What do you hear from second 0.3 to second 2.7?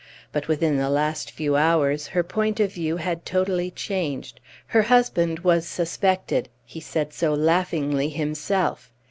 But within the last few hours her point